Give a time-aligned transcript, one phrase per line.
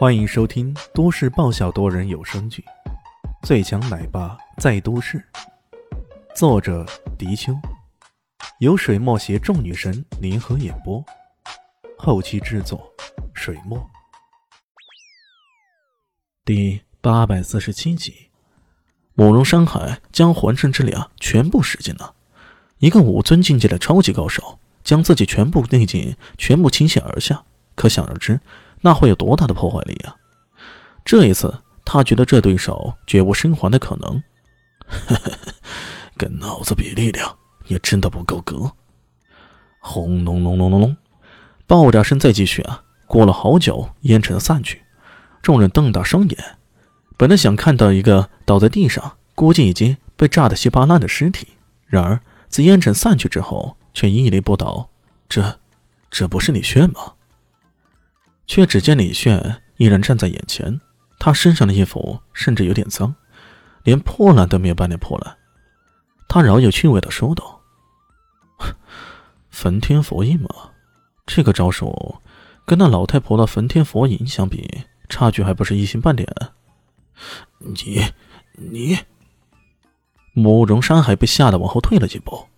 [0.00, 2.64] 欢迎收听都市爆笑多人有声剧
[3.46, 5.18] 《最强奶爸在都市》，
[6.34, 6.86] 作者：
[7.18, 7.52] 迪秋，
[8.60, 11.04] 由水墨携众女神联合演播，
[11.98, 12.90] 后期制作：
[13.34, 13.90] 水墨。
[16.46, 18.30] 第八百四十七集，
[19.12, 22.14] 慕容山海将浑身之力啊全部使尽了，
[22.78, 27.44] 一个武尊境界的超级高手，将自己全部内劲全部倾泻而下，
[27.74, 28.40] 可想而知。
[28.80, 30.16] 那会有多大的破坏力啊！
[31.04, 34.22] 这一次，他觉得这对手绝无生还的可能。
[36.16, 37.36] 跟脑子比力量，
[37.66, 38.72] 也真的不够格。
[39.78, 40.96] 轰隆隆隆隆隆，
[41.66, 42.82] 爆炸声再继续啊！
[43.06, 44.82] 过了好久，烟尘散去，
[45.42, 46.58] 众人瞪大双眼，
[47.16, 51.48] 本来想看到一个倒在地上，估计已经被炸得稀巴烂的尸体，
[51.86, 54.90] 然而自烟尘散去之后，却屹立不倒。
[55.28, 55.58] 这，
[56.10, 57.14] 这不是李炫吗？
[58.50, 60.80] 却只见李炫依然站在眼前，
[61.20, 63.14] 他身上的衣服甚至有点脏，
[63.84, 65.36] 连破烂都没有半点破烂。
[66.26, 67.60] 他饶有趣味的说道
[69.50, 70.48] ：“焚天佛印嘛，
[71.26, 72.16] 这个招数
[72.66, 74.68] 跟那老太婆的焚天佛印相比，
[75.08, 76.28] 差距还不是一星半点。”
[77.60, 78.04] 你，
[78.54, 78.98] 你，
[80.32, 82.48] 慕容山海被吓得往后退了几步。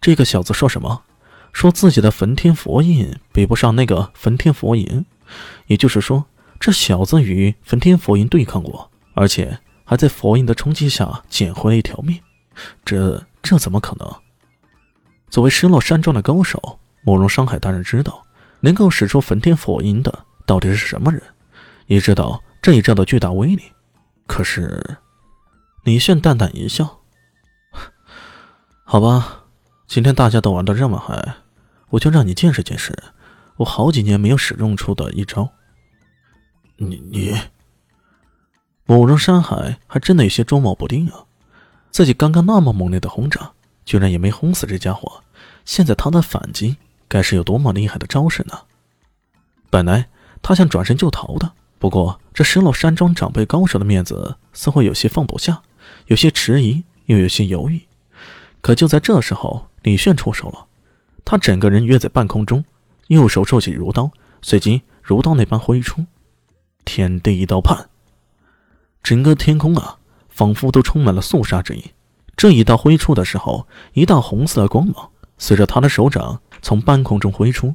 [0.00, 1.04] 这个小子说什么？
[1.52, 5.06] 说自己的焚天佛印比不上那个焚天佛印？
[5.66, 6.24] 也就是说，
[6.58, 12.20] 这小子与焚天佛印对抗过，而且还在佛印的冲击下捡回了一条命。
[12.84, 14.14] 这这怎么可能？
[15.30, 18.26] 作为失落山庄的高手，慕容商海当然知道，
[18.60, 21.22] 能够使出焚天佛印的到底是什么人，
[21.86, 23.62] 也知道这一招的巨大威力。
[24.26, 24.98] 可是，
[25.84, 27.00] 李炫淡淡一笑
[28.84, 29.44] ：“好吧，
[29.86, 31.36] 今天大家都玩的这么嗨，
[31.90, 32.92] 我就让你见识见识。”
[33.60, 35.50] 我好几年没有使用出的一招，
[36.76, 37.36] 你你，
[38.86, 41.24] 慕容山海还真的有些捉摸不定啊！
[41.90, 43.52] 自己刚刚那么猛烈的轰炸，
[43.84, 45.22] 居然也没轰死这家伙，
[45.66, 48.60] 现在他的反击该是有多么厉害的招式呢？
[49.68, 50.08] 本来
[50.40, 55.60] 他想转身就逃的，不过这失落山庄长辈高手的面子似乎有些放不下，
[56.06, 57.82] 有些迟疑，又有些犹豫。
[58.62, 60.66] 可就在这时候，李炫出手了，
[61.26, 62.64] 他整个人跃在半空中。
[63.10, 66.06] 右手抽起如刀，随即如刀那般挥出，
[66.84, 67.88] 天地一刀判，
[69.02, 69.98] 整个天空啊，
[70.28, 71.92] 仿佛都充满了肃杀之意。
[72.36, 77.74] 这一刀挥出的时候，一道红色的光芒随着他的手掌从半空中挥出。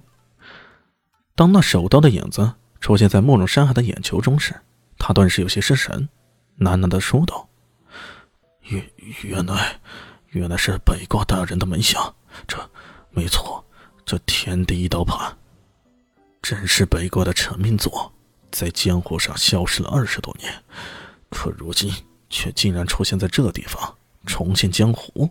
[1.35, 4.55] 当那手刀的影子出现在慕容山海的眼球中时，
[4.97, 6.07] 他顿时有些失神，
[6.59, 7.49] 喃喃地说道
[8.63, 8.89] ：“原
[9.23, 9.81] 原来，
[10.29, 12.13] 原来是北国大人的门下，
[12.47, 12.57] 这
[13.11, 13.61] 没错。”
[14.05, 15.35] 这天地一刀判，
[16.39, 18.13] 真是北国的成名作，
[18.51, 20.53] 在江湖上消失了二十多年，
[21.31, 21.91] 可如今
[22.29, 23.95] 却竟然出现在这地方，
[24.27, 25.27] 重现江湖。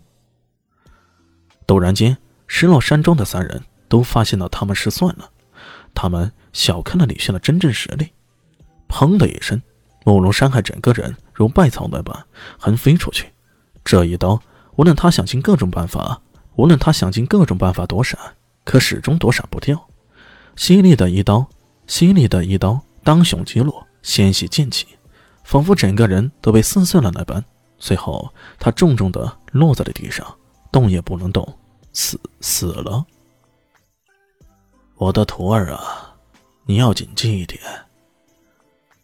[1.69, 2.19] 陡然间，
[2.49, 5.31] 失落山庄的三人都发现了他们失算了，
[5.95, 8.11] 他们小看了李轩的真正实力。
[8.89, 9.63] 砰的一声，
[10.05, 12.27] 慕容山海整个人如败草那般
[12.59, 13.33] 横飞出去，
[13.84, 14.43] 这一刀，
[14.75, 16.21] 无论他想尽各种办法，
[16.57, 18.19] 无论他想尽各种办法躲闪。
[18.65, 19.89] 可始终躲闪不掉，
[20.57, 21.47] 犀利的一刀，
[21.87, 24.87] 犀利的一刀，当胸击落，鲜血溅起，
[25.45, 27.45] 仿佛整个人都被撕碎了那般。
[27.79, 30.27] 随后，他重重的落在了地上，
[30.73, 31.47] 动也不能动，
[31.93, 33.05] 死死了。
[34.97, 36.15] 我的徒儿啊，
[36.65, 37.61] 你要谨记一点。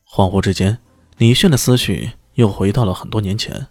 [0.09, 0.78] 恍惚之间，
[1.19, 3.66] 李炫的思绪又回到了很多年前，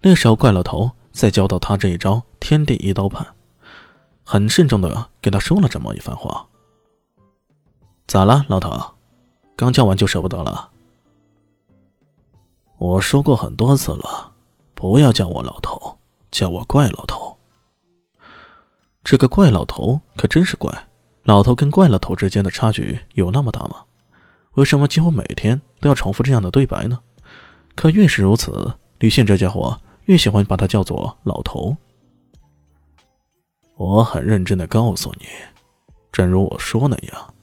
[0.00, 3.26] 那时候怪老头在教导他这一招“天地一刀判”。
[4.30, 6.46] 很慎重的给他说了这么一番话。
[8.06, 8.78] 咋了，老头？
[9.56, 10.68] 刚叫完就舍不得了？
[12.76, 14.30] 我说过很多次了，
[14.74, 15.96] 不要叫我老头，
[16.30, 17.38] 叫我怪老头。
[19.02, 20.88] 这个怪老头可真是怪，
[21.22, 23.76] 老头跟怪老头之间的差距有那么大吗？
[24.56, 27.00] 为什么几乎每天都要重复这样的对白呢？
[27.74, 31.74] 可越是如此，吕信这家伙越喜欢把他叫做老头。
[33.78, 35.26] 我很认真的告诉你，
[36.10, 37.34] 正如我说那样，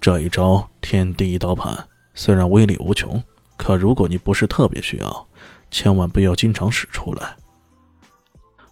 [0.00, 3.22] 这一招天地一刀判虽然威力无穷，
[3.58, 5.26] 可如果你不是特别需要，
[5.70, 7.36] 千万不要经常使出来。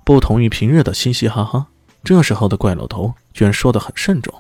[0.03, 1.67] 不同于平日的嘻嘻哈哈，
[2.03, 4.35] 这时候的怪老头居然说的很慎重，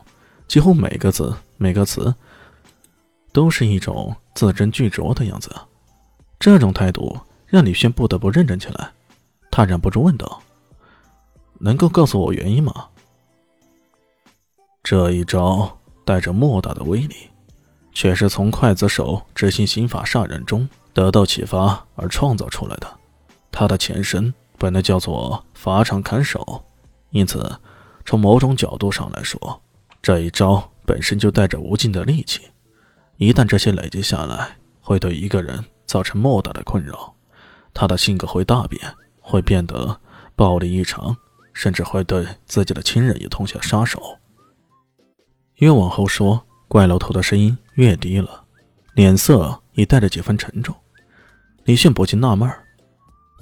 [0.49, 2.15] 几乎每个字每个词
[3.31, 5.55] 都是一种字斟句酌的样子。
[6.38, 7.15] 这种态度
[7.47, 8.91] 让李轩不得不认真起来，
[9.50, 10.43] 他忍不住问道。
[11.61, 12.89] 能够告诉我原因吗？
[14.83, 17.15] 这一招带着莫大的威力，
[17.93, 22.91] 却是从刽子手执行刑法杀人中得到启发而创造出来的。
[23.53, 26.65] 他的前身本来叫做法场砍手，
[27.11, 27.61] 因此，
[28.07, 29.61] 从某种角度上来说，
[30.01, 32.41] 这一招本身就带着无尽的戾气。
[33.19, 37.15] 一旦这些累积下来，会对一个人造成莫大的困扰，
[37.75, 38.81] 他的性格会大变，
[39.21, 40.01] 会变得
[40.35, 41.15] 暴力异常，
[41.61, 44.17] 甚至会对自己的亲人也痛下杀手。
[45.57, 48.45] 越往后说，怪老头的声音越低了，
[48.95, 50.75] 脸色也带着几分沉重。
[51.65, 52.51] 李迅不禁纳闷。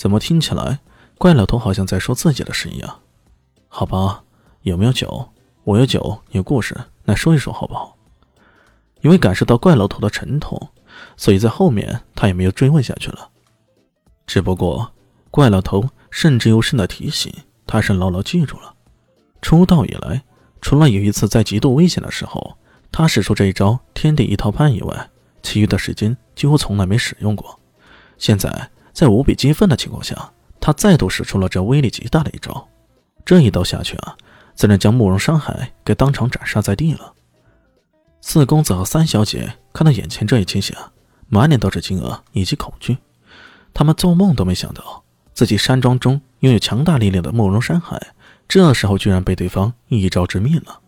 [0.01, 0.81] 怎么听起来，
[1.17, 3.03] 怪老头好像在说自己的事一样？
[3.69, 4.25] 好吧，
[4.63, 5.29] 有没有酒？
[5.63, 7.97] 我有酒，有故事，来说一说好不好？
[9.03, 10.71] 因为感受到怪老头的沉痛，
[11.17, 13.31] 所以在后面他也没有追问下去了。
[14.27, 14.91] 只不过，
[15.31, 17.33] 怪老头慎之又慎的提醒，
[17.69, 18.75] 他是牢牢记住了。
[19.41, 20.25] 出道以来，
[20.61, 22.57] 除了有一次在极度危险的时候，
[22.91, 25.11] 他使出这一招“天地一套判”以外，
[25.45, 27.61] 其余的时间几乎从来没使用过。
[28.19, 28.69] 现在。
[28.91, 32.67] 在无比激愤的情况下，他再度使出了这威力极大的一招。
[33.25, 34.17] 这一刀下去啊，
[34.57, 37.13] 自然将慕容山海给当场斩杀在地了。
[38.21, 40.75] 四公子和三小姐看到眼前这一情形，
[41.29, 42.99] 满脸都是惊愕以及恐惧。
[43.73, 45.05] 他们做梦都没想到，
[45.39, 48.09] 自己山庄中拥有强大力量的慕容山海，
[48.49, 50.81] 这时候居然被对方一招致命了。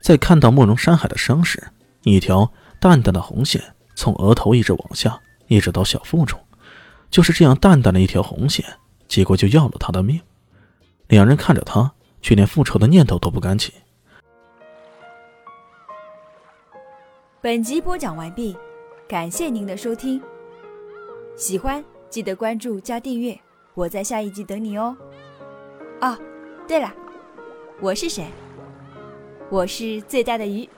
[0.00, 1.60] 在看到慕容山海的伤时，
[2.04, 3.60] 一条淡淡的红线
[3.96, 6.38] 从额头一直往下，一直到小腹中。
[7.10, 8.64] 就是这样淡淡的一条红线，
[9.08, 10.20] 结果就要了他的命。
[11.08, 13.72] 两人看着他，却连复仇的念头都不敢起。
[17.40, 18.56] 本集播讲完毕，
[19.08, 20.22] 感谢您的收听。
[21.36, 23.36] 喜欢记得关注加订阅，
[23.74, 24.94] 我在下一集等你哦。
[26.02, 26.18] 哦，
[26.68, 26.92] 对了，
[27.80, 28.26] 我是谁？
[29.48, 30.68] 我是最大的鱼，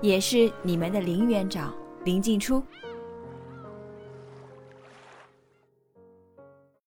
[0.00, 1.74] 也是你们的林园长
[2.04, 2.62] 林静初。